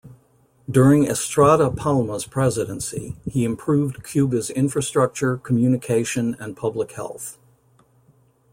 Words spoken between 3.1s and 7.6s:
he improved Cuba's infrastructure, communication, and public health.